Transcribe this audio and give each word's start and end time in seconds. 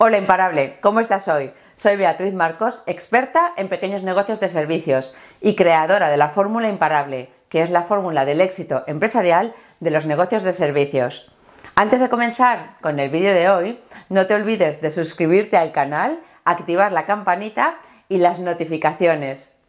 Hola 0.00 0.18
imparable, 0.18 0.78
¿cómo 0.80 1.00
estás 1.00 1.26
hoy? 1.26 1.52
Soy 1.74 1.96
Beatriz 1.96 2.32
Marcos, 2.32 2.84
experta 2.86 3.52
en 3.56 3.68
pequeños 3.68 4.04
negocios 4.04 4.38
de 4.38 4.48
servicios 4.48 5.16
y 5.40 5.56
creadora 5.56 6.08
de 6.08 6.16
la 6.16 6.28
fórmula 6.28 6.68
imparable, 6.68 7.32
que 7.48 7.62
es 7.62 7.70
la 7.70 7.82
fórmula 7.82 8.24
del 8.24 8.40
éxito 8.40 8.84
empresarial 8.86 9.56
de 9.80 9.90
los 9.90 10.06
negocios 10.06 10.44
de 10.44 10.52
servicios. 10.52 11.32
Antes 11.74 11.98
de 11.98 12.08
comenzar 12.08 12.76
con 12.80 13.00
el 13.00 13.10
vídeo 13.10 13.34
de 13.34 13.50
hoy, 13.50 13.80
no 14.08 14.28
te 14.28 14.36
olvides 14.36 14.80
de 14.80 14.92
suscribirte 14.92 15.56
al 15.56 15.72
canal, 15.72 16.20
activar 16.44 16.92
la 16.92 17.04
campanita 17.04 17.80
y 18.08 18.18
las 18.18 18.38
notificaciones. 18.38 19.60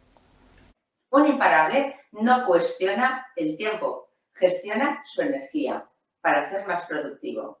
Un 1.10 1.26
imparable 1.26 1.96
no 2.12 2.46
cuestiona 2.46 3.26
el 3.34 3.56
tiempo, 3.56 4.10
gestiona 4.34 5.02
su 5.06 5.22
energía 5.22 5.88
para 6.20 6.44
ser 6.44 6.68
más 6.68 6.86
productivo. 6.86 7.58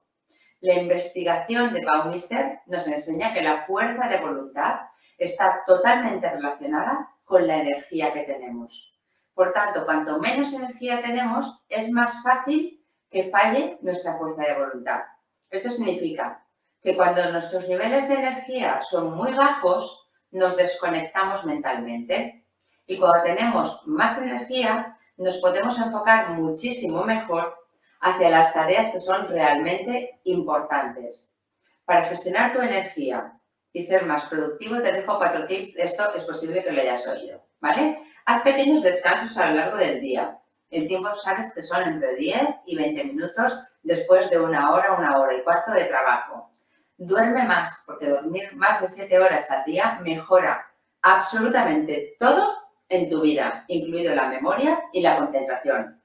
La 0.60 0.74
investigación 0.74 1.72
de 1.72 1.84
Baumister 1.84 2.60
nos 2.66 2.86
enseña 2.86 3.32
que 3.32 3.40
la 3.40 3.64
fuerza 3.66 4.08
de 4.08 4.20
voluntad 4.20 4.80
está 5.16 5.62
totalmente 5.66 6.28
relacionada 6.28 7.08
con 7.24 7.46
la 7.46 7.62
energía 7.62 8.12
que 8.12 8.24
tenemos. 8.24 8.92
Por 9.32 9.54
tanto, 9.54 9.86
cuanto 9.86 10.18
menos 10.18 10.52
energía 10.52 11.00
tenemos, 11.00 11.62
es 11.68 11.90
más 11.90 12.22
fácil 12.22 12.84
que 13.10 13.30
falle 13.30 13.78
nuestra 13.80 14.18
fuerza 14.18 14.42
de 14.42 14.58
voluntad. 14.58 15.00
Esto 15.48 15.70
significa 15.70 16.44
que 16.82 16.94
cuando 16.94 17.32
nuestros 17.32 17.66
niveles 17.66 18.08
de 18.08 18.14
energía 18.16 18.82
son 18.82 19.16
muy 19.16 19.32
bajos, 19.32 20.10
nos 20.30 20.58
desconectamos 20.58 21.44
mentalmente. 21.46 22.44
Y 22.86 22.98
cuando 22.98 23.22
tenemos 23.22 23.86
más 23.86 24.18
energía, 24.18 24.98
nos 25.16 25.38
podemos 25.38 25.78
enfocar 25.78 26.30
muchísimo 26.30 27.02
mejor 27.04 27.56
hacia 28.00 28.30
las 28.30 28.52
tareas 28.54 28.92
que 28.92 29.00
son 29.00 29.28
realmente 29.28 30.20
importantes. 30.24 31.38
Para 31.84 32.04
gestionar 32.04 32.52
tu 32.52 32.60
energía 32.60 33.32
y 33.72 33.82
ser 33.82 34.06
más 34.06 34.24
productivo, 34.26 34.80
te 34.80 34.92
dejo 34.92 35.18
cuatro 35.18 35.46
tips. 35.46 35.76
Esto 35.76 36.14
es 36.14 36.24
posible 36.24 36.62
que 36.62 36.72
lo 36.72 36.80
hayas 36.80 37.06
oído, 37.06 37.44
¿vale? 37.60 37.96
Haz 38.24 38.42
pequeños 38.42 38.82
descansos 38.82 39.36
a 39.38 39.50
lo 39.50 39.56
largo 39.56 39.76
del 39.76 40.00
día. 40.00 40.38
El 40.70 40.86
tiempo 40.86 41.14
sabes 41.14 41.52
que 41.54 41.62
son 41.62 41.86
entre 41.86 42.14
10 42.16 42.42
y 42.66 42.76
20 42.76 43.04
minutos 43.04 43.58
después 43.82 44.30
de 44.30 44.40
una 44.40 44.72
hora, 44.72 44.94
una 44.94 45.18
hora 45.18 45.36
y 45.36 45.42
cuarto 45.42 45.72
de 45.72 45.84
trabajo. 45.84 46.52
Duerme 46.96 47.44
más, 47.44 47.82
porque 47.86 48.06
dormir 48.06 48.54
más 48.54 48.80
de 48.80 48.88
7 48.88 49.18
horas 49.18 49.50
al 49.50 49.64
día 49.64 49.98
mejora 50.02 50.66
absolutamente 51.02 52.16
todo 52.18 52.52
en 52.88 53.08
tu 53.08 53.22
vida, 53.22 53.64
incluido 53.68 54.14
la 54.14 54.28
memoria 54.28 54.80
y 54.92 55.00
la 55.00 55.16
concentración. 55.16 56.02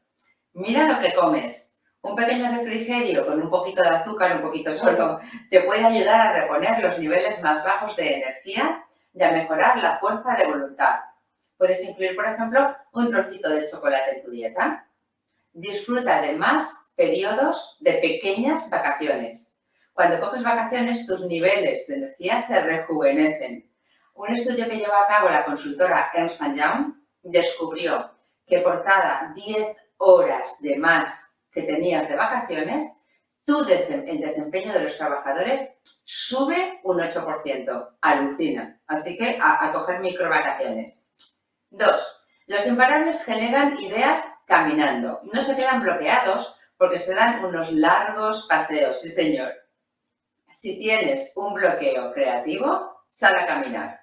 Mira 0.53 0.87
lo 0.87 0.99
que 0.99 1.13
comes. 1.13 1.74
Un 2.05 2.15
pequeño 2.15 2.51
refrigerio 2.51 3.25
con 3.25 3.41
un 3.41 3.49
poquito 3.49 3.81
de 3.81 3.89
azúcar, 3.89 4.35
un 4.35 4.43
poquito 4.43 4.71
solo, 4.75 5.19
te 5.49 5.61
puede 5.61 5.83
ayudar 5.83 6.27
a 6.27 6.33
reponer 6.33 6.79
los 6.83 6.99
niveles 6.99 7.41
más 7.41 7.65
bajos 7.65 7.95
de 7.95 8.17
energía 8.17 8.85
y 9.11 9.23
a 9.23 9.31
mejorar 9.31 9.77
la 9.77 9.97
fuerza 9.97 10.35
de 10.35 10.45
voluntad. 10.45 10.99
Puedes 11.57 11.83
incluir, 11.83 12.15
por 12.15 12.27
ejemplo, 12.27 12.75
un 12.91 13.09
trocito 13.09 13.49
de 13.49 13.67
chocolate 13.67 14.17
en 14.17 14.23
tu 14.23 14.29
dieta. 14.29 14.87
Disfruta 15.51 16.21
de 16.21 16.33
más 16.33 16.93
periodos 16.95 17.79
de 17.79 17.93
pequeñas 17.93 18.69
vacaciones. 18.69 19.57
Cuando 19.91 20.19
coges 20.19 20.43
vacaciones, 20.43 21.07
tus 21.07 21.21
niveles 21.21 21.87
de 21.87 21.95
energía 21.95 22.39
se 22.39 22.61
rejuvenecen. 22.61 23.67
Un 24.13 24.35
estudio 24.35 24.69
que 24.69 24.77
llevó 24.77 24.93
a 24.93 25.07
cabo 25.07 25.29
la 25.29 25.43
consultora 25.43 26.11
Ernst 26.13 26.39
Young 26.39 26.93
descubrió 27.23 28.11
que 28.45 28.59
por 28.59 28.83
cada 28.83 29.33
10 29.33 29.75
horas 29.97 30.61
de 30.61 30.77
más 30.77 31.34
que 31.55 31.63
tenías 31.63 32.09
de 32.09 32.15
vacaciones, 32.17 33.07
el 33.47 34.19
desempeño 34.19 34.73
de 34.73 34.83
los 34.83 34.97
trabajadores 34.97 35.81
sube 36.03 36.81
un 36.83 36.97
8%. 36.97 37.97
Alucina. 38.01 38.81
Así 38.87 39.17
que 39.17 39.39
a, 39.41 39.65
a 39.65 39.73
coger 39.73 40.01
micro 40.01 40.29
vacaciones. 40.29 41.15
Dos, 41.69 42.27
los 42.47 42.67
imparables 42.67 43.23
generan 43.23 43.79
ideas 43.79 44.43
caminando. 44.45 45.21
No 45.31 45.41
se 45.41 45.55
quedan 45.55 45.81
bloqueados 45.81 46.55
porque 46.77 46.99
se 46.99 47.15
dan 47.15 47.43
unos 47.45 47.71
largos 47.71 48.45
paseos, 48.47 49.01
sí 49.01 49.09
señor. 49.09 49.53
Si 50.49 50.77
tienes 50.77 51.31
un 51.35 51.53
bloqueo 51.53 52.11
creativo, 52.13 53.03
sal 53.07 53.35
a 53.35 53.47
caminar. 53.47 54.01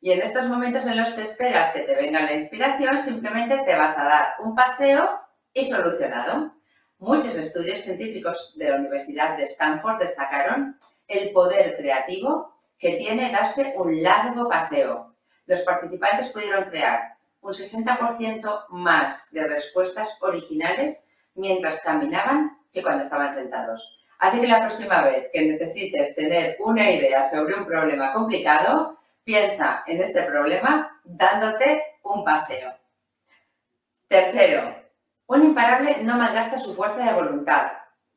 Y 0.00 0.12
en 0.12 0.22
estos 0.22 0.46
momentos 0.46 0.86
en 0.86 0.98
los 0.98 1.12
que 1.14 1.22
esperas 1.22 1.72
que 1.72 1.80
te 1.80 1.94
venga 1.94 2.20
la 2.22 2.34
inspiración, 2.34 3.02
simplemente 3.02 3.62
te 3.64 3.76
vas 3.76 3.98
a 3.98 4.04
dar 4.04 4.34
un 4.42 4.54
paseo 4.54 5.08
y 5.52 5.66
solucionado. 5.66 6.59
Muchos 7.00 7.34
estudios 7.36 7.78
científicos 7.78 8.52
de 8.58 8.68
la 8.68 8.76
Universidad 8.76 9.34
de 9.38 9.44
Stanford 9.44 10.00
destacaron 10.00 10.78
el 11.08 11.32
poder 11.32 11.78
creativo 11.78 12.54
que 12.78 12.96
tiene 12.96 13.32
darse 13.32 13.72
un 13.78 14.02
largo 14.02 14.50
paseo. 14.50 15.14
Los 15.46 15.62
participantes 15.62 16.28
pudieron 16.28 16.64
crear 16.64 17.14
un 17.40 17.54
60% 17.54 18.66
más 18.68 19.32
de 19.32 19.48
respuestas 19.48 20.22
originales 20.22 21.08
mientras 21.36 21.80
caminaban 21.80 22.58
que 22.70 22.82
cuando 22.82 23.04
estaban 23.04 23.32
sentados. 23.32 23.82
Así 24.18 24.38
que 24.38 24.48
la 24.48 24.60
próxima 24.60 25.02
vez 25.02 25.30
que 25.32 25.52
necesites 25.52 26.14
tener 26.14 26.58
una 26.60 26.90
idea 26.90 27.24
sobre 27.24 27.54
un 27.54 27.64
problema 27.64 28.12
complicado, 28.12 28.98
piensa 29.24 29.84
en 29.86 30.02
este 30.02 30.24
problema 30.24 31.00
dándote 31.02 31.82
un 32.02 32.22
paseo. 32.24 32.74
Tercero, 34.06 34.89
un 35.36 35.44
imparable 35.44 36.02
no 36.02 36.16
malgasta 36.16 36.58
su 36.58 36.74
fuerza 36.74 37.04
de 37.04 37.14
voluntad, 37.14 37.70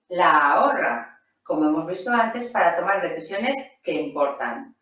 la 0.10 0.54
ahorra, 0.54 1.20
como 1.44 1.70
hemos 1.70 1.86
visto 1.86 2.12
antes, 2.12 2.52
para 2.52 2.76
tomar 2.76 3.04
decisiones 3.04 3.80
que 3.84 3.94
importan. 3.94 4.76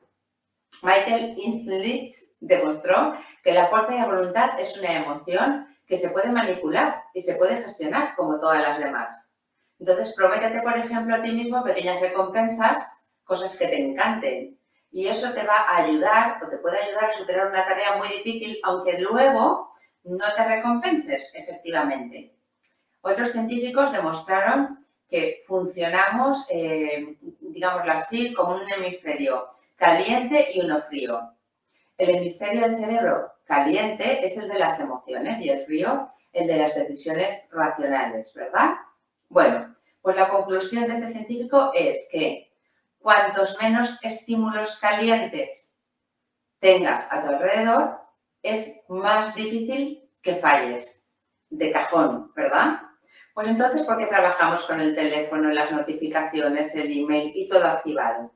Michael 0.82 1.36
Inslitz 1.38 2.32
demostró 2.40 3.18
que 3.44 3.52
la 3.52 3.68
fuerza 3.68 3.96
de 3.96 4.06
voluntad 4.06 4.58
es 4.58 4.78
una 4.80 4.94
emoción 4.94 5.68
que 5.86 5.98
se 5.98 6.10
puede 6.10 6.32
manipular 6.32 7.04
y 7.14 7.22
se 7.22 7.36
puede 7.36 7.58
gestionar 7.58 8.16
como 8.16 8.40
todas 8.40 8.62
las 8.62 8.80
demás. 8.80 9.36
Entonces, 9.78 10.16
prométete, 10.16 10.62
por 10.62 10.78
ejemplo, 10.78 11.16
a 11.16 11.22
ti 11.22 11.34
mismo 11.34 11.62
pequeñas 11.66 12.00
recompensas, 12.00 13.12
cosas 13.26 13.60
que 13.60 13.68
te 13.68 13.78
encanten. 13.78 14.58
Y 14.90 15.08
eso 15.08 15.34
te 15.34 15.46
va 15.46 15.68
a 15.68 15.84
ayudar 15.84 16.42
o 16.42 16.48
te 16.48 16.60
puede 16.60 16.82
ayudar 16.82 17.10
a 17.10 17.14
superar 17.14 17.48
una 17.48 17.66
tarea 17.66 17.98
muy 17.98 18.08
difícil, 18.08 18.58
aunque 18.64 19.00
luego 19.00 19.71
no 20.04 20.26
te 20.36 20.48
recompenses, 20.48 21.34
efectivamente. 21.36 22.36
Otros 23.02 23.32
científicos 23.32 23.92
demostraron 23.92 24.86
que 25.10 25.44
funcionamos, 25.48 26.48
eh, 26.50 27.18
digámoslo 27.40 27.92
así, 27.92 28.34
como 28.34 28.56
un 28.56 28.72
hemisferio 28.72 29.50
caliente 29.76 30.48
y 30.54 30.62
uno 30.62 30.82
frío. 30.84 31.34
El 31.98 32.16
hemisferio 32.16 32.62
del 32.62 32.78
cerebro 32.78 33.34
caliente 33.46 34.26
es 34.26 34.38
el 34.38 34.48
de 34.48 34.60
las 34.60 34.80
emociones 34.80 35.44
y 35.44 35.50
el 35.50 35.66
frío 35.66 36.12
el 36.34 36.48
de 36.48 36.58
las 36.58 36.76
decisiones 36.76 37.48
racionales, 37.52 38.34
¿verdad? 38.34 38.76
Bueno, 39.30 39.76
pues 40.02 40.16
la 40.16 40.30
conclusión 40.30 40.88
de 40.88 40.94
este 40.94 41.12
científico 41.12 41.72
es 41.74 42.08
que 42.12 42.52
cuantos 43.00 43.58
menos 43.62 43.98
estímulos 44.02 44.80
calientes 44.80 45.82
tengas 46.60 47.12
a 47.12 47.22
tu 47.22 47.30
alrededor, 47.30 48.01
es 48.42 48.84
más 48.90 49.36
difícil 49.36 50.10
que 50.22 50.36
falles 50.36 51.12
de 51.50 51.72
cajón, 51.72 52.32
¿verdad? 52.36 52.82
Pues 53.34 53.48
entonces, 53.48 53.84
¿por 53.84 53.98
qué 53.98 54.08
trabajamos 54.08 54.66
con 54.66 54.80
el 54.80 54.96
teléfono, 54.96 55.50
las 55.52 55.72
notificaciones, 55.72 56.76
el 56.76 56.92
email 57.04 57.32
y 57.34 57.48
todo 57.48 57.66
activado? 57.66 58.32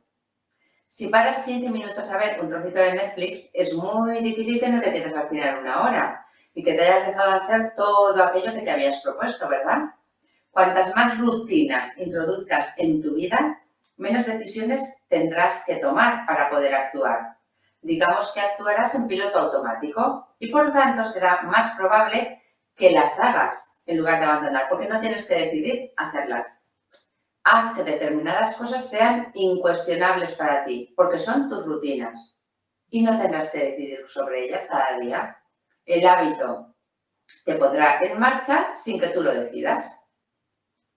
Si 0.88 1.07
paras 1.09 1.43
15 1.43 1.69
minutos 1.69 2.09
a 2.09 2.17
ver 2.17 2.39
un 2.39 2.49
trocito 2.49 2.79
de 2.79 2.93
Netflix, 2.93 3.51
es 3.53 3.73
muy 3.73 4.23
difícil 4.23 4.59
que 4.59 4.69
no 4.69 4.81
te 4.81 4.93
quedes 4.93 5.16
al 5.16 5.27
final 5.27 5.59
una 5.59 5.83
hora 5.83 6.25
y 6.53 6.63
que 6.63 6.73
te 6.73 6.81
hayas 6.81 7.07
dejado 7.07 7.31
hacer 7.31 7.73
todo 7.75 8.23
aquello 8.23 8.53
que 8.53 8.61
te 8.61 8.72
habías 8.72 9.01
propuesto, 9.01 9.49
¿verdad? 9.49 9.79
Cuantas 10.51 10.95
más 10.95 11.17
rutinas 11.19 11.97
introduzcas 11.97 12.79
en 12.79 13.01
tu 13.01 13.16
vida, 13.16 13.61
menos 13.97 14.25
decisiones 14.25 15.03
tendrás 15.09 15.66
que 15.66 15.77
tomar 15.77 16.25
para 16.25 16.49
poder 16.49 16.73
actuar 16.73 17.34
digamos 17.85 18.32
que 18.34 18.40
actuarás 18.40 18.96
en 18.96 19.08
piloto 19.08 19.37
automático 19.37 20.35
y 20.40 20.52
por 20.52 20.66
lo 20.66 20.73
tanto 20.73 21.05
será 21.05 21.43
más 21.43 21.76
probable 21.78 22.41
que 22.76 22.90
las 22.90 23.20
hagas 23.20 23.84
en 23.85 23.97
lugar 23.97 24.20
de 24.20 24.26
abandonar, 24.26 24.66
porque 24.70 24.87
no 24.87 24.99
tienes 24.99 25.28
que 25.28 25.35
decidir 25.35 25.93
hacerlas. 25.96 26.72
Haz 27.43 27.76
que 27.76 27.84
determinadas 27.84 28.58
cosas 28.58 28.90
sean 28.90 29.29
incuestionables 29.35 30.34
para 30.34 30.66
ti, 30.66 30.93
porque 30.97 31.20
son 31.20 31.47
tus 31.47 31.64
rutinas 31.64 32.41
y 32.90 33.03
no 33.03 33.20
tendrás 33.20 33.52
que 33.52 33.59
decidir 33.59 33.99
sobre 34.08 34.46
ellas 34.46 34.67
cada 34.67 34.97
día. 34.97 35.37
El 35.85 36.08
hábito 36.08 36.73
te 37.46 37.53
podrá 37.53 37.99
en 38.02 38.20
marcha 38.20 38.73
sin 38.73 38.99
que 38.99 39.09
tú 39.09 39.22
lo 39.22 39.32
decidas. 39.32 40.17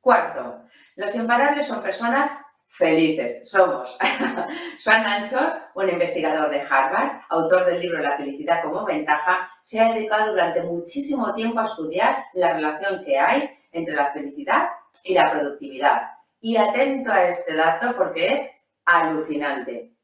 Cuarto, 0.01 0.63
los 0.97 1.15
imparables 1.15 1.69
son 1.69 1.83
personas 1.83 2.47
Felices 2.79 3.51
somos. 3.51 3.99
Swan 4.79 5.05
Anchor, 5.05 5.53
un 5.75 5.89
investigador 5.89 6.49
de 6.49 6.61
Harvard, 6.61 7.23
autor 7.29 7.65
del 7.67 7.81
libro 7.81 7.99
La 7.99 8.17
felicidad 8.17 8.63
como 8.63 8.85
ventaja, 8.85 9.51
se 9.65 9.81
ha 9.81 9.93
dedicado 9.93 10.31
durante 10.31 10.63
muchísimo 10.63 11.35
tiempo 11.35 11.59
a 11.59 11.65
estudiar 11.65 12.27
la 12.35 12.53
relación 12.53 13.05
que 13.05 13.19
hay 13.19 13.51
entre 13.73 13.95
la 13.95 14.13
felicidad 14.13 14.69
y 15.03 15.15
la 15.15 15.33
productividad. 15.33 16.03
Y 16.41 16.57
atento 16.57 17.11
a 17.11 17.25
este 17.25 17.55
dato 17.55 17.97
porque 17.97 18.35
es 18.35 18.69
alucinante. 18.85 19.97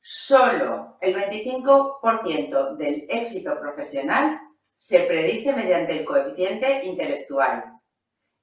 Solo 0.00 0.96
el 1.02 1.14
25% 1.14 2.76
del 2.76 3.04
éxito 3.10 3.60
profesional 3.60 4.40
se 4.74 5.00
predice 5.00 5.52
mediante 5.52 5.98
el 5.98 6.06
coeficiente 6.06 6.82
intelectual 6.84 7.62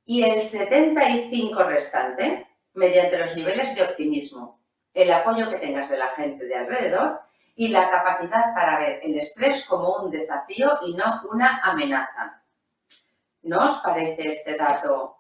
y 0.05 0.21
el 0.21 0.41
75% 0.41 1.65
restante 1.65 2.50
mediante 2.73 3.17
los 3.17 3.35
niveles 3.35 3.75
de 3.75 3.83
optimismo, 3.83 4.61
el 4.93 5.11
apoyo 5.11 5.49
que 5.49 5.57
tengas 5.57 5.89
de 5.89 5.97
la 5.97 6.09
gente 6.09 6.45
de 6.45 6.55
alrededor 6.55 7.21
y 7.55 7.67
la 7.67 7.89
capacidad 7.89 8.53
para 8.53 8.79
ver 8.79 8.99
el 9.03 9.19
estrés 9.19 9.65
como 9.65 9.95
un 9.97 10.11
desafío 10.11 10.79
y 10.85 10.93
no 10.95 11.21
una 11.31 11.59
amenaza. 11.63 12.41
¿No 13.43 13.67
os 13.67 13.79
parece 13.79 14.31
este 14.31 14.55
dato? 14.55 15.17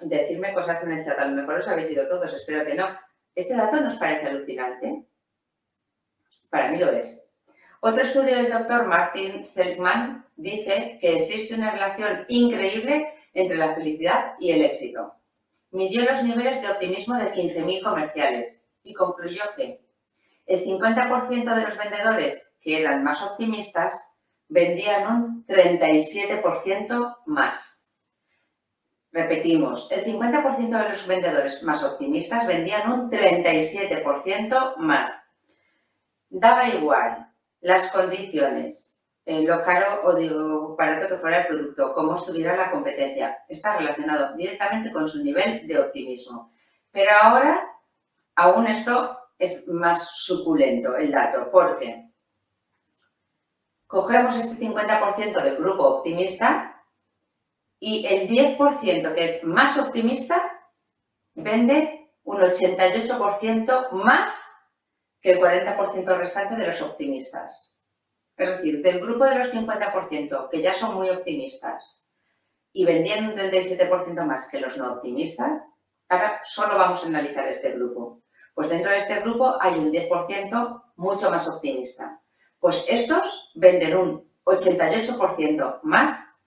Decirme 0.00 0.52
cosas 0.52 0.84
en 0.84 0.92
el 0.92 1.04
chat, 1.04 1.18
a 1.18 1.26
lo 1.26 1.36
mejor 1.36 1.56
os 1.56 1.68
habéis 1.68 1.90
ido 1.90 2.08
todos, 2.08 2.32
espero 2.32 2.64
que 2.66 2.74
no. 2.74 2.88
¿Este 3.34 3.56
dato 3.56 3.80
nos 3.80 3.96
parece 3.96 4.28
alucinante? 4.28 5.04
Para 6.50 6.70
mí 6.70 6.78
lo 6.78 6.90
es. 6.90 7.32
Otro 7.80 8.02
estudio 8.02 8.36
del 8.36 8.50
doctor 8.50 8.86
Martin 8.86 9.44
Seligman 9.44 10.24
dice 10.36 10.98
que 11.00 11.16
existe 11.16 11.54
una 11.54 11.70
relación 11.70 12.24
increíble 12.28 13.12
entre 13.34 13.56
la 13.56 13.74
felicidad 13.74 14.34
y 14.40 14.52
el 14.52 14.64
éxito. 14.64 15.14
Midió 15.74 16.04
los 16.04 16.22
niveles 16.22 16.62
de 16.62 16.70
optimismo 16.70 17.16
de 17.16 17.32
15.000 17.32 17.82
comerciales 17.82 18.70
y 18.84 18.94
concluyó 18.94 19.42
que 19.56 19.80
el 20.46 20.64
50% 20.64 21.52
de 21.52 21.62
los 21.62 21.76
vendedores 21.76 22.56
que 22.62 22.80
eran 22.80 23.02
más 23.02 23.20
optimistas 23.24 24.20
vendían 24.46 25.12
un 25.12 25.46
37% 25.46 27.16
más. 27.26 27.92
Repetimos, 29.10 29.90
el 29.90 30.04
50% 30.04 30.80
de 30.80 30.88
los 30.90 31.08
vendedores 31.08 31.60
más 31.64 31.82
optimistas 31.82 32.46
vendían 32.46 32.92
un 32.92 33.10
37% 33.10 34.76
más. 34.76 35.12
Daba 36.30 36.68
igual 36.68 37.32
las 37.60 37.90
condiciones, 37.90 38.93
eh, 39.26 39.42
lo 39.42 39.62
caro 39.64 40.02
o 40.04 40.76
barato 40.76 41.08
que 41.08 41.20
fuera 41.20 41.40
el 41.42 41.46
producto, 41.46 41.94
cómo 41.94 42.16
estuviera 42.16 42.56
la 42.56 42.70
competencia. 42.70 43.38
Está 43.48 43.78
relacionado 43.78 44.36
directamente 44.36 44.92
con 44.92 45.08
su 45.08 45.22
nivel 45.24 45.66
de 45.66 45.78
optimismo. 45.78 46.52
Pero 46.90 47.10
ahora, 47.22 47.66
aún 48.34 48.66
esto 48.66 49.18
es 49.38 49.66
más 49.68 50.10
suculento 50.16 50.96
el 50.96 51.10
dato, 51.10 51.50
porque 51.50 52.10
cogemos 53.86 54.36
este 54.36 54.64
50% 54.66 55.42
del 55.42 55.56
grupo 55.56 55.84
optimista 55.84 56.82
y 57.80 58.06
el 58.06 58.28
10% 58.28 59.14
que 59.14 59.24
es 59.24 59.44
más 59.44 59.78
optimista 59.78 60.50
vende 61.34 62.10
un 62.24 62.38
88% 62.40 63.90
más 63.92 64.50
que 65.20 65.32
el 65.32 65.40
40% 65.40 66.18
restante 66.18 66.56
de 66.56 66.66
los 66.66 66.82
optimistas. 66.82 67.73
Es 68.36 68.48
decir, 68.48 68.82
del 68.82 69.00
grupo 69.00 69.24
de 69.24 69.38
los 69.38 69.52
50% 69.52 70.48
que 70.50 70.62
ya 70.62 70.74
son 70.74 70.94
muy 70.96 71.08
optimistas 71.10 72.04
y 72.72 72.84
vendían 72.84 73.26
un 73.26 73.36
37% 73.36 74.26
más 74.26 74.50
que 74.50 74.60
los 74.60 74.76
no 74.76 74.94
optimistas, 74.94 75.68
ahora 76.08 76.40
solo 76.44 76.76
vamos 76.76 77.04
a 77.04 77.06
analizar 77.06 77.46
este 77.46 77.72
grupo. 77.72 78.22
Pues 78.54 78.68
dentro 78.68 78.90
de 78.90 78.98
este 78.98 79.20
grupo 79.20 79.56
hay 79.60 79.74
un 79.74 79.92
10% 79.92 80.82
mucho 80.96 81.30
más 81.30 81.48
optimista. 81.48 82.20
Pues 82.58 82.86
estos 82.88 83.52
venden 83.54 83.96
un 83.96 84.30
88% 84.44 85.80
más 85.82 86.40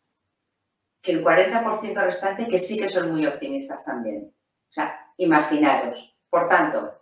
que 1.01 1.13
el 1.13 1.24
40% 1.24 2.04
restante 2.04 2.48
que 2.48 2.60
sí 2.60 2.78
que 2.78 2.90
son 2.90 3.12
muy 3.12 3.25
optimistas 3.25 3.83
también. 3.86 4.33
O 4.69 4.74
sea, 4.74 5.00
imaginaros. 5.18 6.16
Por 6.30 6.50
tanto, 6.50 6.94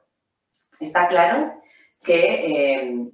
está 0.80 1.08
claro 1.08 1.62
que 2.04 2.82
eh, 2.84 3.05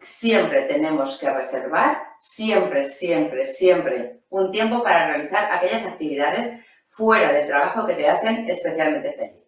siempre 0.00 0.62
tenemos 0.62 1.18
que 1.18 1.30
reservar, 1.30 2.02
siempre, 2.20 2.84
siempre, 2.84 3.46
siempre, 3.46 4.20
un 4.28 4.50
tiempo 4.50 4.82
para 4.82 5.08
realizar 5.08 5.50
aquellas 5.52 5.86
actividades 5.86 6.64
fuera 6.88 7.32
del 7.32 7.48
trabajo 7.48 7.86
que 7.86 7.94
te 7.94 8.08
hacen 8.08 8.48
especialmente 8.48 9.12
feliz. 9.12 9.44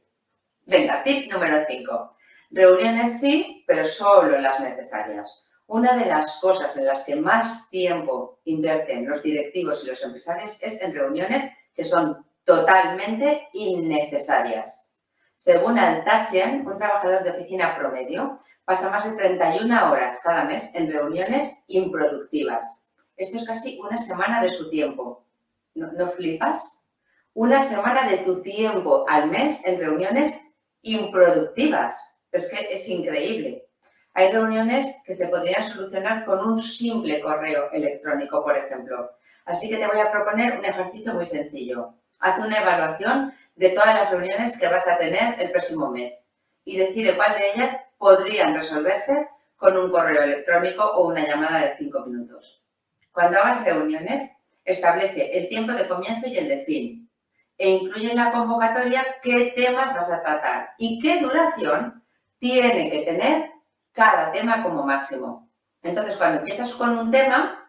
Venga, 0.67 1.03
tip 1.03 1.33
número 1.33 1.65
5. 1.67 2.17
Reuniones 2.51 3.21
sí, 3.21 3.65
pero 3.67 3.85
solo 3.85 4.39
las 4.39 4.61
necesarias. 4.61 5.47
Una 5.67 5.97
de 5.97 6.07
las 6.07 6.39
cosas 6.41 6.77
en 6.77 6.87
las 6.87 7.05
que 7.05 7.17
más 7.17 7.69
tiempo 7.69 8.41
invierten 8.45 9.09
los 9.09 9.23
directivos 9.23 9.85
y 9.85 9.89
los 9.89 10.03
empresarios 10.03 10.59
es 10.63 10.81
en 10.83 10.95
reuniones 10.95 11.45
que 11.75 11.85
son 11.85 12.27
totalmente 12.45 13.49
innecesarias. 13.53 15.07
Según 15.35 15.79
Altasian, 15.79 16.67
un 16.67 16.79
trabajador 16.79 17.23
de 17.23 17.31
oficina 17.31 17.77
promedio 17.77 18.41
pasa 18.69 18.91
más 18.91 19.03
de 19.03 19.17
31 19.17 19.91
horas 19.91 20.21
cada 20.23 20.45
mes 20.45 20.75
en 20.75 20.93
reuniones 20.93 21.65
improductivas. 21.69 22.87
Esto 23.17 23.39
es 23.39 23.47
casi 23.47 23.81
una 23.81 23.97
semana 23.97 24.43
de 24.43 24.51
su 24.51 24.69
tiempo. 24.69 25.25
¿No, 25.75 25.91
¿no 25.93 26.11
flipas? 26.11 26.93
Una 27.33 27.63
semana 27.63 28.07
de 28.07 28.19
tu 28.19 28.43
tiempo 28.43 29.07
al 29.09 29.31
mes 29.31 29.65
en 29.65 29.81
reuniones 29.81 30.59
improductivas. 30.83 32.27
Es 32.31 32.51
que 32.51 32.71
es 32.71 32.87
increíble. 32.91 33.71
Hay 34.13 34.33
reuniones 34.33 35.03
que 35.07 35.15
se 35.15 35.29
podrían 35.29 35.65
solucionar 35.65 36.27
con 36.27 36.39
un 36.47 36.59
simple 36.59 37.23
correo 37.23 37.71
electrónico, 37.73 38.45
por 38.45 38.55
ejemplo. 38.55 39.13
Así 39.47 39.71
que 39.71 39.79
te 39.79 39.87
voy 39.87 40.01
a 40.01 40.13
proponer 40.13 40.59
un 40.59 40.67
ejercicio 40.67 41.15
muy 41.15 41.25
sencillo. 41.25 41.95
Haz 42.21 42.39
una 42.39 42.61
evaluación 42.61 43.33
de 43.57 43.71
todas 43.71 43.95
las 43.95 44.11
reuniones 44.11 44.61
que 44.61 44.69
vas 44.69 44.87
a 44.87 44.99
tener 44.99 45.41
el 45.41 45.51
próximo 45.53 45.91
mes 45.91 46.28
y 46.69 46.77
decide 46.77 47.17
cuál 47.17 47.33
de 47.33 47.53
ellas 47.53 47.95
podrían 47.99 48.55
resolverse 48.55 49.31
con 49.57 49.75
un 49.79 49.91
correo 49.91 50.23
electrónico 50.23 50.85
o 50.85 51.09
una 51.09 51.27
llamada 51.27 51.61
de 51.61 51.77
cinco 51.79 52.01
minutos. 52.05 52.63
Cuando 53.11 53.39
hagas 53.39 53.65
reuniones, 53.65 54.31
establece 54.65 55.39
el 55.39 55.49
tiempo 55.49 55.73
de 55.73 55.89
comienzo 55.89 56.27
y 56.27 56.37
el 56.37 56.47
de 56.47 56.65
fin 56.65 57.11
e 57.57 57.71
incluye 57.71 58.11
en 58.11 58.19
la 58.19 58.33
convocatoria 58.33 59.03
qué 59.23 59.55
temas 59.57 59.95
vas 59.95 60.13
a 60.13 60.23
tratar 60.23 60.71
y 60.77 61.01
qué 61.01 61.21
duración 61.21 62.05
tiene 62.39 62.91
que 62.91 63.01
tener 63.01 63.51
cada 63.93 64.31
tema 64.31 64.63
como 64.63 64.85
máximo. 64.85 65.49
Entonces, 65.83 66.19
cuando 66.19 66.41
empiezas 66.41 66.75
con 66.75 66.99
un 66.99 67.11
tema, 67.11 67.67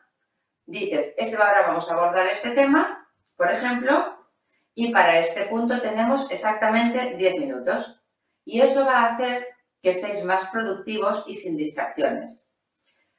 dices, 0.65 1.15
este 1.17 1.37
ahora 1.37 1.67
vamos 1.67 1.89
a 1.89 1.93
abordar 1.93 2.27
este 2.27 2.51
tema, 2.51 3.07
por 3.37 3.49
ejemplo, 3.49 4.27
y 4.75 4.91
para 4.91 5.19
este 5.19 5.45
punto 5.45 5.81
tenemos 5.81 6.29
exactamente 6.29 7.15
10 7.15 7.39
minutos. 7.39 7.98
Y 8.51 8.61
eso 8.61 8.83
va 8.83 9.01
a 9.01 9.13
hacer 9.13 9.47
que 9.79 9.91
estéis 9.91 10.23
más 10.23 10.49
productivos 10.49 11.23
y 11.27 11.35
sin 11.35 11.55
distracciones. 11.55 12.56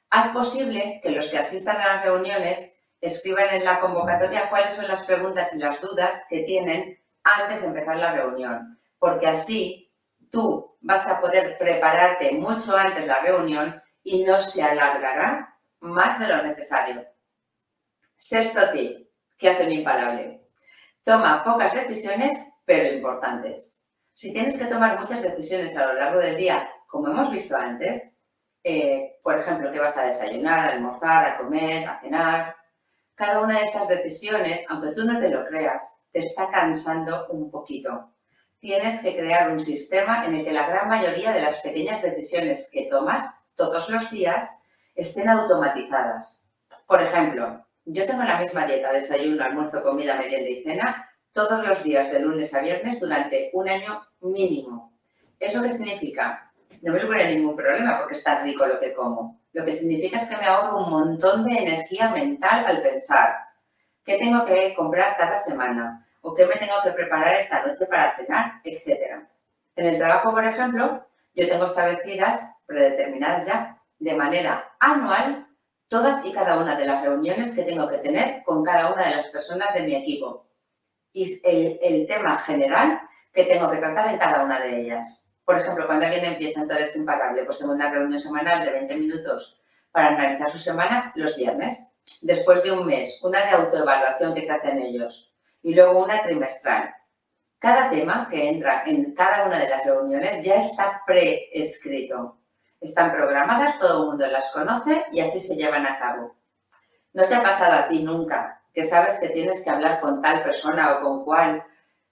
Haz 0.09 0.33
posible 0.33 0.99
que 1.01 1.11
los 1.11 1.29
que 1.29 1.37
asistan 1.37 1.79
a 1.79 1.95
las 1.95 2.03
reuniones 2.03 2.77
escriban 2.99 3.47
en 3.51 3.63
la 3.63 3.79
convocatoria 3.79 4.49
cuáles 4.49 4.73
son 4.73 4.89
las 4.89 5.05
preguntas 5.05 5.53
y 5.55 5.59
las 5.59 5.79
dudas 5.79 6.27
que 6.29 6.43
tienen 6.43 6.99
antes 7.23 7.61
de 7.61 7.67
empezar 7.67 7.95
la 7.95 8.11
reunión, 8.11 8.77
porque 8.99 9.27
así 9.27 9.93
tú 10.31 10.77
vas 10.81 11.07
a 11.07 11.21
poder 11.21 11.57
prepararte 11.57 12.33
mucho 12.33 12.75
antes 12.75 13.07
la 13.07 13.21
reunión 13.21 13.81
y 14.03 14.25
no 14.25 14.41
se 14.41 14.61
alargará 14.61 15.57
más 15.79 16.19
de 16.19 16.27
lo 16.27 16.43
necesario. 16.43 17.05
Sexto 18.17 18.69
tip, 18.73 19.07
que 19.37 19.49
hace 19.49 19.63
un 19.63 19.71
imparable. 19.71 20.41
Toma 21.05 21.41
pocas 21.45 21.73
decisiones, 21.73 22.37
pero 22.65 22.93
importantes. 22.93 23.80
Si 24.21 24.31
tienes 24.31 24.55
que 24.59 24.65
tomar 24.65 24.99
muchas 24.99 25.23
decisiones 25.23 25.75
a 25.75 25.87
lo 25.87 25.93
largo 25.93 26.19
del 26.19 26.37
día, 26.37 26.69
como 26.85 27.07
hemos 27.07 27.31
visto 27.31 27.57
antes, 27.57 28.19
eh, 28.63 29.17
por 29.23 29.39
ejemplo, 29.39 29.71
qué 29.71 29.79
vas 29.79 29.97
a 29.97 30.05
desayunar, 30.05 30.59
a 30.59 30.73
almorzar, 30.73 31.25
a 31.25 31.37
comer, 31.39 31.89
a 31.89 31.99
cenar, 31.99 32.55
cada 33.15 33.41
una 33.41 33.57
de 33.57 33.65
estas 33.65 33.87
decisiones, 33.87 34.63
aunque 34.69 34.91
tú 34.91 35.05
no 35.05 35.19
te 35.19 35.27
lo 35.27 35.43
creas, 35.47 36.07
te 36.11 36.19
está 36.19 36.51
cansando 36.51 37.29
un 37.29 37.49
poquito. 37.49 38.13
Tienes 38.59 39.01
que 39.01 39.17
crear 39.17 39.51
un 39.51 39.59
sistema 39.59 40.23
en 40.23 40.35
el 40.35 40.45
que 40.45 40.53
la 40.53 40.67
gran 40.67 40.87
mayoría 40.87 41.31
de 41.31 41.41
las 41.41 41.59
pequeñas 41.61 42.03
decisiones 42.03 42.69
que 42.71 42.89
tomas 42.91 43.47
todos 43.55 43.89
los 43.89 44.11
días 44.11 44.67
estén 44.93 45.29
automatizadas. 45.29 46.47
Por 46.85 47.01
ejemplo, 47.01 47.65
yo 47.85 48.05
tengo 48.05 48.21
la 48.21 48.39
misma 48.39 48.67
dieta, 48.67 48.93
desayuno, 48.93 49.43
almuerzo, 49.43 49.81
comida, 49.81 50.15
merienda 50.15 50.47
y 50.47 50.61
cena, 50.61 51.10
todos 51.33 51.65
los 51.65 51.83
días 51.83 52.11
de 52.11 52.19
lunes 52.19 52.53
a 52.53 52.61
viernes 52.61 52.99
durante 52.99 53.51
un 53.53 53.69
año 53.69 54.05
mínimo. 54.21 54.93
¿Eso 55.39 55.61
qué 55.61 55.71
significa? 55.71 56.51
No 56.81 56.93
me 56.93 56.99
supone 56.99 57.35
ningún 57.35 57.55
problema 57.55 57.99
porque 57.99 58.15
está 58.15 58.43
rico 58.43 58.65
lo 58.65 58.79
que 58.79 58.93
como. 58.93 59.39
Lo 59.53 59.65
que 59.65 59.73
significa 59.73 60.17
es 60.17 60.29
que 60.29 60.37
me 60.37 60.45
ahorro 60.45 60.85
un 60.85 60.89
montón 60.89 61.45
de 61.45 61.57
energía 61.57 62.09
mental 62.11 62.65
al 62.65 62.81
pensar 62.81 63.35
qué 64.05 64.17
tengo 64.17 64.45
que 64.45 64.73
comprar 64.75 65.17
cada 65.17 65.37
semana 65.37 66.05
o 66.21 66.33
qué 66.33 66.45
me 66.45 66.55
tengo 66.55 66.75
que 66.83 66.91
preparar 66.91 67.35
esta 67.35 67.65
noche 67.65 67.85
para 67.85 68.15
cenar, 68.15 68.61
etc. 68.63 69.23
En 69.75 69.85
el 69.85 69.97
trabajo, 69.97 70.31
por 70.31 70.45
ejemplo, 70.45 71.05
yo 71.33 71.47
tengo 71.47 71.65
establecidas, 71.65 72.63
predeterminadas 72.65 73.47
ya, 73.47 73.77
de 73.99 74.13
manera 74.15 74.71
anual, 74.79 75.47
todas 75.87 76.25
y 76.25 76.31
cada 76.31 76.57
una 76.57 76.77
de 76.77 76.85
las 76.85 77.01
reuniones 77.01 77.55
que 77.55 77.63
tengo 77.63 77.87
que 77.89 77.97
tener 77.99 78.43
con 78.43 78.63
cada 78.63 78.93
una 78.93 79.07
de 79.07 79.15
las 79.15 79.27
personas 79.29 79.73
de 79.73 79.81
mi 79.83 79.95
equipo 79.95 80.50
y 81.13 81.39
el, 81.43 82.07
tema 82.07 82.37
general 82.39 83.01
que 83.33 83.45
tengo 83.45 83.69
que 83.69 83.77
tratar 83.77 84.09
en 84.09 84.19
cada 84.19 84.43
una 84.43 84.59
de 84.59 84.81
ellas. 84.81 85.33
Por 85.45 85.59
ejemplo, 85.59 85.85
cuando 85.85 86.05
alguien 86.05 86.25
empieza 86.25 86.61
entonces 86.61 86.95
imparable, 86.95 87.43
pues 87.43 87.59
tengo 87.59 87.73
una 87.73 87.91
reunión 87.91 88.19
semanal 88.19 88.65
de 88.65 88.71
20 88.71 88.95
minutos 88.95 89.61
para 89.91 90.09
analizar 90.09 90.49
su 90.49 90.57
semana 90.57 91.11
los 91.15 91.35
viernes. 91.35 91.95
Después 92.21 92.63
de 92.63 92.71
un 92.71 92.85
mes, 92.85 93.19
una 93.23 93.45
de 93.45 93.51
autoevaluación 93.51 94.33
que 94.33 94.41
se 94.41 94.53
hacen 94.53 94.79
ellos 94.79 95.33
y 95.61 95.73
luego 95.73 96.03
una 96.03 96.23
trimestral. 96.23 96.93
Cada 97.59 97.89
tema 97.89 98.27
que 98.29 98.49
entra 98.49 98.83
en 98.85 99.13
cada 99.13 99.45
una 99.45 99.59
de 99.59 99.69
las 99.69 99.83
reuniones 99.85 100.43
ya 100.43 100.55
está 100.55 101.03
preescrito. 101.05 102.39
Están 102.79 103.11
programadas, 103.11 103.77
todo 103.79 104.01
el 104.01 104.09
mundo 104.09 104.27
las 104.27 104.51
conoce 104.51 105.05
y 105.11 105.19
así 105.19 105.39
se 105.39 105.55
llevan 105.55 105.85
a 105.85 105.99
cabo. 105.99 106.35
¿No 107.13 107.27
te 107.27 107.35
ha 107.35 107.43
pasado 107.43 107.73
a 107.73 107.87
ti 107.87 108.01
nunca 108.01 108.60
que 108.73 108.83
sabes 108.83 109.19
que 109.19 109.29
tienes 109.29 109.63
que 109.63 109.69
hablar 109.69 109.99
con 109.99 110.21
tal 110.21 110.43
persona 110.43 110.97
o 110.97 111.01
con 111.01 111.25
cual 111.25 111.63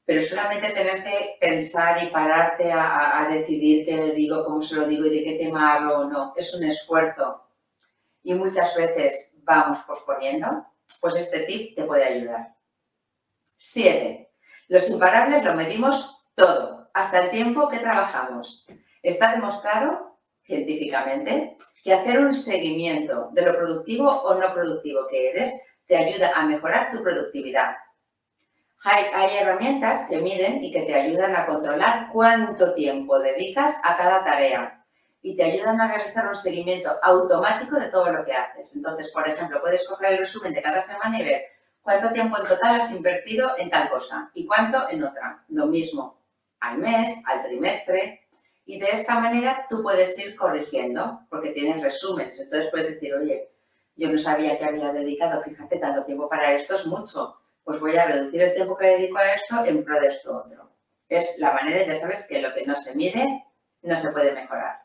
pero 0.10 0.24
solamente 0.24 0.72
tener 0.72 1.04
que 1.04 1.38
pensar 1.40 2.04
y 2.04 2.10
pararte 2.10 2.72
a, 2.72 3.28
decidir 3.30 3.86
qué 3.86 4.12
digo, 4.14 4.44
cómo 4.44 4.60
se 4.60 4.76
lo 4.76 4.88
digo 4.88 5.06
y 5.06 5.20
de 5.20 5.24
qué 5.24 5.38
tema 5.38 5.76
hablo 5.76 6.00
o 6.00 6.06
no, 6.06 6.34
es 6.36 6.52
un 6.56 6.64
esfuerzo. 6.64 7.44
Y 8.24 8.34
muchas 8.34 8.76
veces 8.76 9.40
vamos 9.44 9.82
posponiendo, 9.82 10.66
pues 11.00 11.16
este 11.16 11.42
tip 11.42 11.76
te 11.76 11.84
puede 11.84 12.06
ayudar. 12.06 12.56
7. 13.58 14.32
Los 14.70 14.90
imparables 14.90 15.44
lo 15.44 15.54
medimos 15.54 16.18
todo, 16.34 16.90
hasta 16.96 17.26
el 17.26 17.30
tiempo 17.30 17.70
que 17.70 17.78
trabajamos. 17.78 18.66
Está 19.04 19.34
demostrado 19.34 20.18
científicamente 20.42 21.56
que 21.84 21.94
hacer 21.94 22.18
un 22.18 22.34
seguimiento 22.34 23.30
de 23.34 23.44
lo 23.44 23.56
productivo 23.56 24.10
o 24.10 24.34
no 24.34 24.52
productivo 24.56 25.06
que 25.08 25.30
eres 25.30 25.54
te 25.90 25.98
ayuda 25.98 26.32
a 26.36 26.46
mejorar 26.46 26.92
tu 26.92 27.02
productividad, 27.02 27.76
hay, 28.84 29.38
herramientas 29.38 30.08
que 30.08 30.20
miden 30.20 30.64
y 30.64 30.72
que 30.72 30.84
te 30.84 30.94
ayudan 30.94 31.36
a 31.36 31.46
controlar 31.46 32.10
cuánto 32.14 32.74
tiempo 32.76 33.20
dedicas 33.20 33.82
a 33.84 33.98
cada 33.98 34.24
tarea 34.24 34.86
y 35.22 35.36
te 35.36 35.44
ayudan 35.44 35.82
a 35.82 35.88
realizar 35.88 36.28
un 36.28 36.36
seguimiento 36.36 36.92
automático 37.04 37.78
de 37.78 37.90
todo 37.90 38.10
lo 38.14 38.24
que 38.24 38.34
haces. 38.34 38.74
Entonces, 38.76 39.12
por 39.12 39.28
ejemplo, 39.28 39.60
puedes 39.62 39.86
coger 39.86 40.14
el 40.14 40.20
resumen 40.20 40.54
de 40.54 40.62
cada 40.62 40.80
semana 40.80 41.20
y 41.20 41.26
ver 41.26 41.42
cuánto 41.82 42.14
tiempo 42.14 42.38
en 42.38 42.48
total 42.48 42.80
has 42.80 42.92
invertido 42.92 43.52
en 43.58 43.70
tal 43.70 43.90
cosa 43.90 44.32
y 44.34 44.46
cuánto 44.46 44.90
en 44.90 45.04
otra. 45.04 45.44
Lo 45.50 45.66
mismo 45.66 46.22
al 46.62 46.78
mes, 46.78 47.22
al 47.26 47.44
trimestre. 47.44 48.28
Y 48.66 48.80
de 48.80 48.92
esta 48.92 49.20
manera 49.20 49.66
tú 49.70 49.82
puedes 49.82 50.18
ir 50.20 50.38
corrigiendo 50.38 51.22
porque 51.30 51.52
tienes 51.52 51.82
resúmenes. 51.82 52.40
Entonces 52.40 52.72
puedes 52.72 52.94
decir, 52.94 53.14
oye, 53.16 53.50
yo 54.00 54.10
no 54.10 54.18
sabía 54.18 54.58
que 54.58 54.66
había 54.66 54.92
dedicado, 54.92 55.44
fíjate, 55.44 55.78
tanto 55.78 56.06
tiempo 56.06 56.28
para 56.28 56.54
esto, 56.54 56.76
es 56.76 56.86
mucho 56.88 57.40
pues 57.70 57.82
voy 57.82 57.96
a 57.98 58.06
reducir 58.08 58.42
el 58.42 58.56
tiempo 58.56 58.76
que 58.76 58.88
dedico 58.88 59.20
a 59.20 59.32
esto 59.32 59.64
en 59.64 59.84
pro 59.84 60.02
de 60.02 60.08
esto 60.08 60.38
otro. 60.38 60.72
Es 61.08 61.38
la 61.38 61.54
manera, 61.54 61.86
ya 61.86 62.00
sabes, 62.00 62.26
que 62.28 62.42
lo 62.42 62.52
que 62.52 62.66
no 62.66 62.76
se 62.76 62.96
mide 62.96 63.46
no 63.84 63.96
se 63.96 64.12
puede 64.12 64.32
mejorar. 64.32 64.82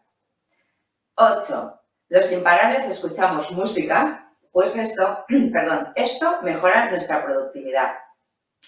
8. 1.14 1.80
Los 2.10 2.30
imparables 2.30 2.86
escuchamos 2.86 3.50
música, 3.52 4.30
pues 4.52 4.76
esto, 4.76 5.24
perdón, 5.50 5.94
esto 5.94 6.42
mejora 6.42 6.90
nuestra 6.90 7.24
productividad. 7.24 7.94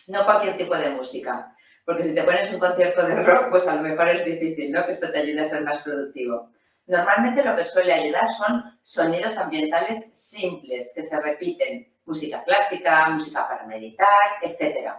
No 0.09 0.25
cualquier 0.25 0.57
tipo 0.57 0.75
de 0.79 0.89
música, 0.93 1.55
porque 1.85 2.05
si 2.05 2.15
te 2.15 2.23
pones 2.23 2.51
un 2.55 2.59
concierto 2.59 3.07
de 3.07 3.23
rock, 3.23 3.51
pues 3.51 3.69
a 3.69 3.77
lo 3.77 3.83
mejor 3.83 4.09
es 4.09 4.25
difícil, 4.25 4.73
¿no? 4.73 4.87
Que 4.87 4.93
esto 4.93 5.11
te 5.11 5.19
ayude 5.19 5.43
a 5.43 5.45
ser 5.45 5.63
más 5.63 5.83
productivo. 5.83 6.53
Normalmente 6.87 7.43
lo 7.43 7.57
que 7.57 7.65
suele 7.65 7.93
ayudar 7.93 8.29
son 8.29 8.79
sonidos 8.83 9.37
ambientales 9.39 10.17
simples, 10.17 10.93
que 10.95 11.03
se 11.03 11.21
repiten, 11.21 11.93
música 12.05 12.45
clásica, 12.45 13.09
música 13.11 13.47
para 13.49 13.67
meditar, 13.67 14.09
etc. 14.43 14.93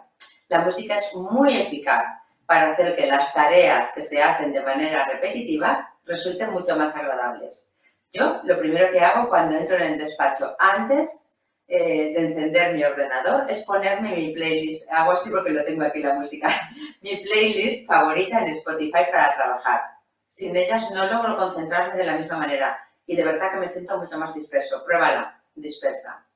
La 0.49 0.59
música 0.59 0.97
es 0.97 1.15
muy 1.15 1.57
eficaz 1.57 2.05
para 2.45 2.71
hacer 2.71 2.95
que 2.95 3.07
las 3.07 3.33
tareas 3.33 3.93
que 3.93 4.01
se 4.01 4.21
hacen 4.21 4.51
de 4.51 4.61
manera 4.61 5.05
repetitiva 5.05 5.93
resulten 6.05 6.51
mucho 6.51 6.75
más 6.75 6.95
agradables. 6.95 7.77
Yo 8.11 8.41
lo 8.43 8.57
primero 8.59 8.91
que 8.91 8.99
hago 8.99 9.29
cuando 9.29 9.57
entro 9.57 9.75
en 9.77 9.93
el 9.93 9.97
despacho, 9.97 10.55
antes 10.59 11.37
eh, 11.67 12.13
de 12.13 12.27
encender 12.27 12.73
mi 12.73 12.83
ordenador, 12.83 13.49
es 13.51 13.65
ponerme 13.65 14.15
mi 14.15 14.33
playlist, 14.33 14.89
hago 14.91 15.11
así 15.11 15.29
porque 15.29 15.51
lo 15.51 15.63
tengo 15.65 15.83
aquí 15.83 15.99
la 16.01 16.13
música, 16.13 16.49
mi 17.01 17.17
playlist 17.17 17.85
favorita 17.85 18.39
en 18.39 18.49
Spotify 18.49 19.03
para 19.11 19.35
trabajar. 19.35 19.96
Sin 20.37 20.55
ellas 20.55 20.91
no 20.91 21.03
logro 21.07 21.35
concentrarme 21.35 21.97
de 21.97 22.03
la 22.03 22.15
misma 22.15 22.37
manera 22.37 22.77
y 23.07 23.15
de 23.15 23.23
verdad 23.23 23.53
que 23.53 23.57
me 23.57 23.67
siento 23.67 23.97
mucho 23.97 24.19
más 24.19 24.35
disperso. 24.35 24.85
Pruébala, 24.85 25.41
dispersa. 25.55 26.27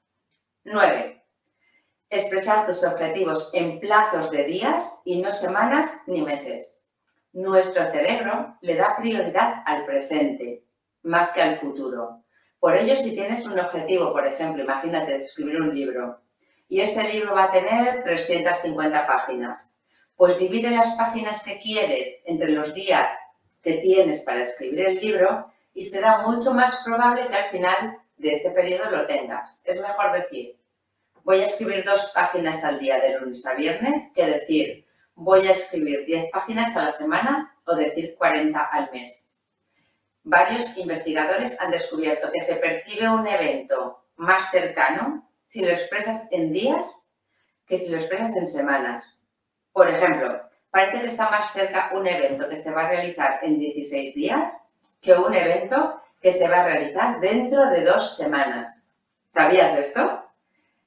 9. 0.63 1.23
Expresar 2.09 2.65
tus 2.65 2.83
objetivos 2.83 3.51
en 3.53 3.79
plazos 3.79 4.31
de 4.31 4.43
días 4.45 5.03
y 5.05 5.21
no 5.21 5.31
semanas 5.31 6.01
ni 6.07 6.23
meses. 6.23 6.83
Nuestro 7.33 7.91
cerebro 7.91 8.57
le 8.61 8.75
da 8.75 8.97
prioridad 8.97 9.61
al 9.67 9.85
presente 9.85 10.63
más 11.03 11.31
que 11.33 11.43
al 11.43 11.59
futuro. 11.59 12.23
Por 12.59 12.75
ello, 12.77 12.95
si 12.95 13.13
tienes 13.13 13.45
un 13.45 13.59
objetivo, 13.59 14.13
por 14.13 14.25
ejemplo, 14.25 14.63
imagínate 14.63 15.17
escribir 15.17 15.61
un 15.61 15.75
libro 15.75 16.21
y 16.67 16.81
este 16.81 17.03
libro 17.03 17.35
va 17.35 17.43
a 17.43 17.51
tener 17.51 18.03
350 18.03 19.05
páginas, 19.05 19.79
pues 20.15 20.39
divide 20.39 20.71
las 20.71 20.95
páginas 20.95 21.43
que 21.43 21.61
quieres 21.61 22.23
entre 22.25 22.49
los 22.49 22.73
días 22.73 23.15
que 23.61 23.75
tienes 23.75 24.21
para 24.21 24.41
escribir 24.41 24.87
el 24.87 24.99
libro 24.99 25.51
y 25.73 25.83
será 25.83 26.19
mucho 26.27 26.53
más 26.53 26.83
probable 26.83 27.27
que 27.27 27.35
al 27.35 27.49
final 27.51 27.97
de 28.17 28.33
ese 28.33 28.51
periodo 28.51 28.91
lo 28.91 29.07
tengas. 29.07 29.61
Es 29.65 29.81
mejor 29.81 30.11
decir, 30.13 30.57
voy 31.23 31.41
a 31.41 31.47
escribir 31.47 31.83
dos 31.85 32.11
páginas 32.13 32.63
al 32.63 32.79
día 32.79 32.99
de 32.99 33.19
lunes 33.19 33.45
a 33.45 33.55
viernes 33.55 34.11
que 34.15 34.25
decir, 34.25 34.85
voy 35.15 35.47
a 35.47 35.51
escribir 35.51 36.05
10 36.05 36.31
páginas 36.31 36.75
a 36.77 36.85
la 36.85 36.91
semana 36.91 37.55
o 37.65 37.75
decir 37.75 38.15
40 38.17 38.59
al 38.59 38.91
mes. 38.91 39.37
Varios 40.23 40.77
investigadores 40.77 41.59
han 41.61 41.71
descubierto 41.71 42.29
que 42.31 42.41
se 42.41 42.55
percibe 42.55 43.09
un 43.09 43.27
evento 43.27 44.05
más 44.15 44.51
cercano 44.51 45.29
si 45.45 45.61
lo 45.61 45.71
expresas 45.71 46.31
en 46.31 46.53
días 46.53 47.09
que 47.65 47.77
si 47.77 47.89
lo 47.91 47.97
expresas 47.97 48.35
en 48.35 48.47
semanas. 48.47 49.19
Por 49.71 49.89
ejemplo, 49.89 50.41
parece 50.71 51.01
que 51.01 51.07
está 51.07 51.29
más 51.29 51.51
cerca 51.51 51.91
un 51.93 52.07
evento 52.07 52.49
que 52.49 52.59
se 52.59 52.71
va 52.71 52.85
a 52.85 52.89
realizar 52.89 53.39
en 53.43 53.59
16 53.59 54.15
días 54.15 54.69
que 55.01 55.13
un 55.13 55.33
evento 55.33 56.01
que 56.21 56.31
se 56.31 56.47
va 56.47 56.61
a 56.61 56.65
realizar 56.65 57.19
dentro 57.19 57.69
de 57.69 57.83
dos 57.83 58.15
semanas. 58.15 58.95
¿Sabías 59.29 59.75
esto? 59.75 60.23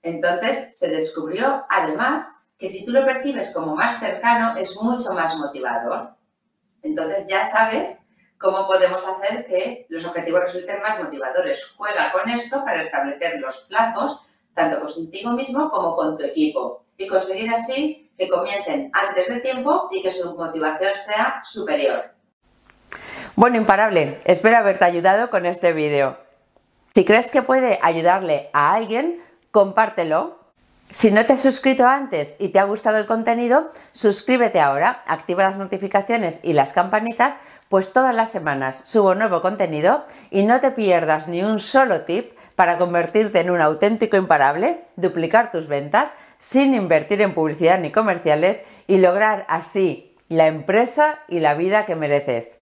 Entonces 0.02 0.78
se 0.78 0.88
descubrió 0.88 1.64
además 1.68 2.48
que 2.58 2.68
si 2.68 2.84
tú 2.84 2.92
lo 2.92 3.04
percibes 3.04 3.52
como 3.52 3.74
más 3.74 3.98
cercano 4.00 4.56
es 4.56 4.80
mucho 4.80 5.12
más 5.12 5.36
motivador. 5.36 6.14
Entonces 6.82 7.26
ya 7.28 7.44
sabes 7.50 8.00
cómo 8.38 8.66
podemos 8.66 9.02
hacer 9.06 9.46
que 9.46 9.86
los 9.88 10.04
objetivos 10.04 10.44
resulten 10.44 10.82
más 10.82 11.02
motivadores. 11.02 11.74
Juega 11.76 12.12
con 12.12 12.28
esto 12.30 12.64
para 12.64 12.82
establecer 12.82 13.40
los 13.40 13.60
plazos 13.62 14.22
tanto 14.54 14.80
contigo 14.86 15.32
mismo 15.32 15.70
como 15.70 15.96
con 15.96 16.16
tu 16.16 16.24
equipo 16.24 16.84
y 16.96 17.08
conseguir 17.08 17.52
así 17.52 18.03
que 18.18 18.28
comiencen 18.28 18.90
antes 18.92 19.28
de 19.28 19.40
tiempo 19.40 19.88
y 19.90 20.02
que 20.02 20.10
su 20.10 20.36
motivación 20.36 20.92
sea 20.94 21.42
superior. 21.44 22.14
Bueno, 23.36 23.56
imparable, 23.56 24.20
espero 24.24 24.56
haberte 24.56 24.84
ayudado 24.84 25.30
con 25.30 25.46
este 25.46 25.72
vídeo. 25.72 26.16
Si 26.94 27.04
crees 27.04 27.28
que 27.28 27.42
puede 27.42 27.80
ayudarle 27.82 28.50
a 28.52 28.74
alguien, 28.74 29.20
compártelo. 29.50 30.38
Si 30.90 31.10
no 31.10 31.26
te 31.26 31.32
has 31.32 31.42
suscrito 31.42 31.86
antes 31.86 32.36
y 32.38 32.50
te 32.50 32.60
ha 32.60 32.64
gustado 32.64 32.98
el 32.98 33.06
contenido, 33.06 33.68
suscríbete 33.90 34.60
ahora, 34.60 35.02
activa 35.06 35.42
las 35.42 35.56
notificaciones 35.56 36.38
y 36.44 36.52
las 36.52 36.72
campanitas, 36.72 37.36
pues 37.68 37.92
todas 37.92 38.14
las 38.14 38.30
semanas 38.30 38.82
subo 38.84 39.16
nuevo 39.16 39.42
contenido 39.42 40.04
y 40.30 40.44
no 40.44 40.60
te 40.60 40.70
pierdas 40.70 41.26
ni 41.26 41.42
un 41.42 41.58
solo 41.58 42.02
tip 42.02 42.34
para 42.54 42.78
convertirte 42.78 43.40
en 43.40 43.50
un 43.50 43.60
auténtico 43.60 44.16
imparable, 44.16 44.84
duplicar 44.94 45.50
tus 45.50 45.66
ventas 45.66 46.14
sin 46.44 46.74
invertir 46.74 47.22
en 47.22 47.32
publicidad 47.32 47.80
ni 47.80 47.90
comerciales 47.90 48.62
y 48.86 48.98
lograr 48.98 49.46
así 49.48 50.14
la 50.28 50.46
empresa 50.46 51.20
y 51.26 51.40
la 51.40 51.54
vida 51.54 51.86
que 51.86 51.96
mereces. 51.96 52.52